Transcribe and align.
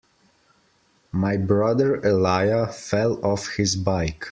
My 1.11 1.37
brother 1.37 2.01
Elijah 2.03 2.73
fell 2.73 3.23
off 3.23 3.53
his 3.57 3.75
bike. 3.75 4.17